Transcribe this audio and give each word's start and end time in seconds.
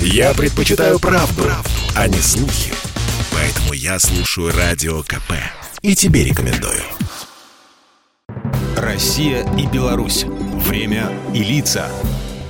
Я 0.00 0.34
предпочитаю 0.34 0.98
правду, 0.98 1.42
правду, 1.42 1.70
а 1.94 2.08
не 2.08 2.18
слухи. 2.18 2.72
Поэтому 3.32 3.72
я 3.72 3.98
слушаю 3.98 4.52
Радио 4.56 5.02
КП. 5.02 5.32
И 5.82 5.94
тебе 5.94 6.24
рекомендую. 6.24 6.82
Россия 8.76 9.46
и 9.56 9.66
Беларусь. 9.66 10.24
Время 10.24 11.12
и 11.34 11.42
лица. 11.42 11.88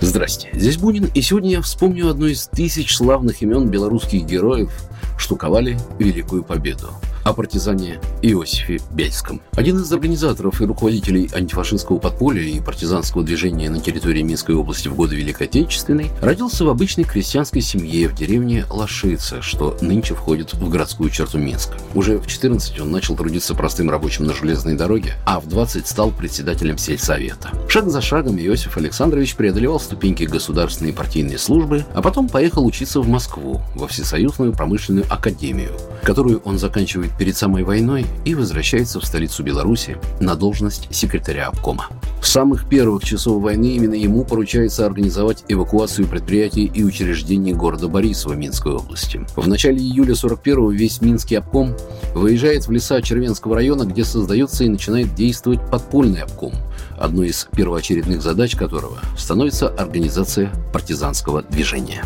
Здрасте, 0.01 0.51
здесь 0.53 0.77
Бунин, 0.77 1.11
и 1.15 1.23
сегодня 1.23 1.51
я 1.53 1.63
вспомню 1.63 2.09
одно 2.09 2.27
из 2.27 2.47
тысяч 2.47 2.95
славных 2.95 3.43
имен 3.43 3.69
белорусских 3.69 4.25
героев, 4.25 4.71
что 5.19 5.37
ковали 5.37 5.79
Великую 5.99 6.45
Победу 6.45 6.95
о 7.27 7.33
партизане 7.33 8.01
Иосифе 8.23 8.79
Бельском. 8.93 9.43
Один 9.57 9.79
из 9.79 9.93
организаторов 9.93 10.61
и 10.61 10.65
руководителей 10.65 11.29
антифашистского 11.35 11.99
подполья 11.99 12.43
и 12.43 12.61
партизанского 12.61 13.25
движения 13.25 13.69
на 13.69 13.81
территории 13.81 14.23
Минской 14.23 14.55
области 14.55 14.87
в 14.87 14.95
годы 14.95 15.17
Великой 15.17 15.49
Отечественной 15.49 16.13
родился 16.23 16.65
в 16.65 16.69
обычной 16.69 17.03
крестьянской 17.03 17.63
семье 17.63 18.09
в 18.09 18.15
деревне 18.15 18.65
Лошица, 18.71 19.43
что 19.43 19.77
нынче 19.81 20.15
входит 20.15 20.55
в 20.55 20.71
городскую 20.71 21.11
черту 21.11 21.39
Минска. 21.39 21.75
Уже 21.97 22.19
в 22.19 22.29
14 22.29 22.79
он 22.79 22.93
начал 22.93 23.17
трудиться 23.17 23.57
простым 23.57 23.91
рабочим 23.91 24.25
на 24.25 24.33
железной 24.33 24.77
дороге, 24.77 25.15
а 25.27 25.41
в 25.41 25.49
20 25.49 25.85
стал 25.85 26.13
председателем 26.13 26.79
сельсовета. 26.79 27.51
Шаг 27.69 27.91
за 27.91 28.01
шагом 28.01 28.39
Иосиф 28.39 28.77
Александрович 28.77 29.35
преодолевал 29.35 29.81
ступеньки 29.81 30.23
государственной 30.23 30.91
и 30.91 30.95
партийной 30.95 31.41
службы, 31.41 31.85
а 31.93 32.03
потом 32.03 32.29
поехал 32.29 32.65
учиться 32.65 33.01
в 33.01 33.09
Москву, 33.09 33.63
во 33.75 33.89
Всесоюзную 33.89 34.53
промышленную 34.53 35.07
академию, 35.11 35.73
которую 36.05 36.41
он 36.45 36.61
заканчивает 36.61 37.16
перед 37.19 37.37
самой 37.37 37.63
войной 37.63 38.07
и 38.25 38.35
возвращается 38.35 39.01
в 39.01 39.05
столицу 39.05 39.43
Беларуси 39.43 39.97
на 40.21 40.35
должность 40.35 40.89
секретаря 40.95 41.49
обкома. 41.49 41.89
С 42.23 42.31
самых 42.31 42.69
первых 42.69 43.05
часов 43.05 43.43
войны 43.43 43.77
именно 43.77 43.95
ему 43.95 44.25
поручается 44.25 44.85
организовать 44.85 45.45
эвакуацию 45.49 46.09
предприятий 46.09 46.65
и 46.65 46.83
учреждений 46.83 47.53
города 47.53 47.89
Борисова 47.89 48.35
Минской 48.35 48.73
области. 48.73 49.25
В 49.37 49.47
начале 49.47 49.79
июля 49.79 50.15
41-го 50.15 50.71
весь 50.71 51.01
Минский 51.01 51.37
обком 51.37 51.75
выезжает 52.15 52.67
в 52.67 52.71
леса 52.71 53.01
Червенского 53.01 53.55
района, 53.55 53.85
где 53.85 54.05
создается 54.05 54.65
и 54.65 54.69
начинает 54.69 55.15
действовать 55.15 55.61
подпольный 55.71 56.23
обком, 56.23 56.53
одной 56.99 57.29
из 57.29 57.47
первоочередных 57.55 58.23
задач 58.23 58.57
которого 58.57 58.99
становится 59.17 59.69
организация 59.69 60.53
партизанского 60.73 61.43
движения. 61.43 62.03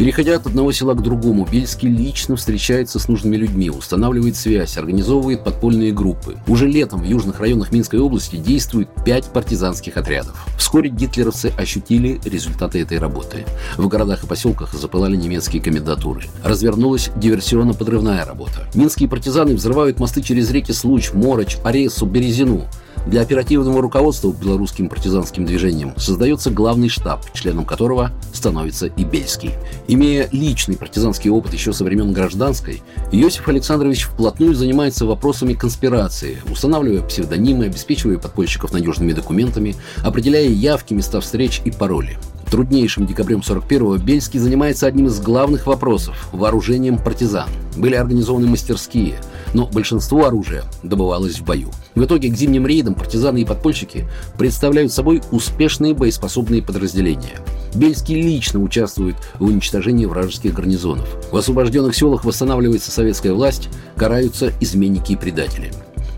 Переходя 0.00 0.36
от 0.36 0.46
одного 0.46 0.72
села 0.72 0.94
к 0.94 1.02
другому, 1.02 1.44
Бельский 1.44 1.90
лично 1.90 2.34
встречается 2.34 2.98
с 2.98 3.06
нужными 3.06 3.36
людьми, 3.36 3.68
устанавливает 3.68 4.34
связь, 4.34 4.78
организовывает 4.78 5.44
подпольные 5.44 5.92
группы. 5.92 6.38
Уже 6.48 6.66
летом 6.66 7.02
в 7.02 7.04
южных 7.04 7.38
районах 7.38 7.70
Минской 7.70 7.98
области 7.98 8.36
действует 8.36 8.88
пять 9.04 9.26
партизанских 9.26 9.98
отрядов. 9.98 10.42
Вскоре 10.56 10.88
гитлеровцы 10.88 11.52
ощутили 11.54 12.18
результаты 12.24 12.80
этой 12.80 12.96
работы. 12.96 13.44
В 13.76 13.88
городах 13.88 14.24
и 14.24 14.26
поселках 14.26 14.72
запылали 14.72 15.16
немецкие 15.16 15.60
комендатуры. 15.60 16.22
Развернулась 16.42 17.10
диверсионно-подрывная 17.16 18.24
работа. 18.24 18.66
Минские 18.74 19.06
партизаны 19.06 19.54
взрывают 19.54 20.00
мосты 20.00 20.22
через 20.22 20.50
реки 20.50 20.72
Случ, 20.72 21.12
Мороч, 21.12 21.58
Аресу, 21.62 22.06
Березину. 22.06 22.66
Для 23.06 23.22
оперативного 23.22 23.80
руководства 23.80 24.32
белорусским 24.32 24.88
партизанским 24.88 25.46
движением 25.46 25.94
создается 25.96 26.50
главный 26.50 26.88
штаб, 26.88 27.24
членом 27.32 27.64
которого 27.64 28.12
становится 28.32 28.86
и 28.86 29.04
Бельский. 29.04 29.52
Имея 29.88 30.28
личный 30.32 30.76
партизанский 30.76 31.30
опыт 31.30 31.54
еще 31.54 31.72
со 31.72 31.84
времен 31.84 32.12
гражданской, 32.12 32.82
Иосиф 33.10 33.48
Александрович 33.48 34.04
вплотную 34.04 34.54
занимается 34.54 35.06
вопросами 35.06 35.54
конспирации, 35.54 36.38
устанавливая 36.50 37.02
псевдонимы, 37.02 37.66
обеспечивая 37.66 38.18
подпольщиков 38.18 38.72
надежными 38.72 39.12
документами, 39.12 39.76
определяя 40.04 40.48
явки, 40.48 40.92
места 40.94 41.20
встреч 41.20 41.62
и 41.64 41.70
пароли. 41.70 42.18
Труднейшим 42.50 43.06
декабрем 43.06 43.40
41-го 43.40 43.96
Бельский 43.98 44.40
занимается 44.40 44.88
одним 44.88 45.06
из 45.06 45.20
главных 45.20 45.68
вопросов– 45.68 46.28
вооружением 46.32 46.98
партизан. 46.98 47.48
Были 47.76 47.94
организованы 47.94 48.48
мастерские, 48.48 49.20
но 49.54 49.66
большинство 49.66 50.26
оружия 50.26 50.64
добывалось 50.82 51.38
в 51.38 51.44
бою. 51.44 51.70
В 51.94 52.04
итоге 52.04 52.28
к 52.28 52.36
зимним 52.36 52.66
рейдам 52.66 52.94
партизаны 52.94 53.42
и 53.42 53.44
подпольщики 53.44 54.08
представляют 54.38 54.92
собой 54.92 55.22
успешные 55.30 55.94
боеспособные 55.94 56.62
подразделения. 56.62 57.40
Бельский 57.74 58.20
лично 58.20 58.60
участвует 58.60 59.16
в 59.38 59.44
уничтожении 59.44 60.06
вражеских 60.06 60.54
гарнизонов. 60.54 61.08
В 61.30 61.36
освобожденных 61.36 61.94
селах 61.94 62.24
восстанавливается 62.24 62.90
советская 62.90 63.32
власть, 63.32 63.68
караются 63.96 64.52
изменники 64.60 65.12
и 65.12 65.16
предатели. 65.16 65.70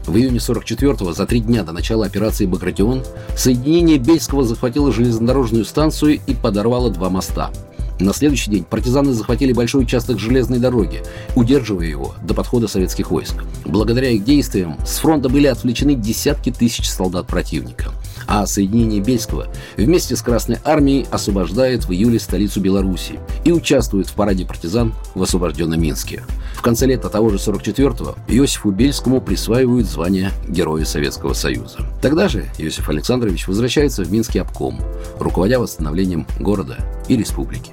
В 0.07 0.17
июне 0.17 0.39
44-го, 0.39 1.13
за 1.13 1.27
три 1.27 1.41
дня 1.41 1.63
до 1.63 1.73
начала 1.73 2.07
операции 2.07 2.47
«Багратион», 2.47 3.05
соединение 3.37 3.99
Бельского 3.99 4.45
захватило 4.45 4.93
железнодорожную 4.93 5.65
станцию 5.65 6.19
и 6.27 6.35
подорвало 6.35 6.91
два 6.91 7.09
моста. 7.09 7.51
На 8.03 8.13
следующий 8.13 8.51
день 8.51 8.65
партизаны 8.65 9.13
захватили 9.13 9.53
большой 9.53 9.85
участок 9.85 10.19
железной 10.19 10.59
дороги, 10.59 11.03
удерживая 11.37 11.87
его 11.87 12.17
до 12.23 12.35
подхода 12.35 12.67
советских 12.67 13.13
войск. 13.13 13.37
Благодаря 13.65 14.11
их 14.11 14.25
действиям 14.25 14.77
с 14.85 14.99
фронта 14.99 15.29
были 15.29 15.47
отвлечены 15.47 15.95
десятки 15.95 16.51
тысяч 16.51 16.91
солдат 16.91 17.29
противника 17.29 17.93
а 18.27 18.47
соединение 18.47 19.01
Бельского 19.01 19.49
вместе 19.77 20.17
с 20.17 20.23
Красной 20.23 20.59
Армией 20.65 21.07
освобождает 21.11 21.85
в 21.85 21.93
июле 21.93 22.19
столицу 22.19 22.61
Беларуси 22.61 23.19
и 23.45 23.53
участвует 23.53 24.09
в 24.09 24.15
параде 24.15 24.47
партизан 24.47 24.95
в 25.15 25.23
освобожденном 25.23 25.81
Минске. 25.81 26.23
В 26.55 26.63
конце 26.63 26.87
лета 26.87 27.09
того 27.09 27.31
же 27.31 27.37
44-го 27.37 28.17
Иосифу 28.29 28.71
Бельскому 28.71 29.21
присваивают 29.21 29.87
звание 29.87 30.31
Героя 30.49 30.85
Советского 30.85 31.35
Союза. 31.35 31.79
Тогда 32.01 32.29
же 32.29 32.47
Иосиф 32.59 32.89
Александрович 32.89 33.49
возвращается 33.49 34.05
в 34.05 34.13
Минский 34.13 34.39
обком, 34.39 34.81
руководя 35.19 35.59
восстановлением 35.59 36.27
города 36.39 36.79
и 37.09 37.17
республики. 37.17 37.73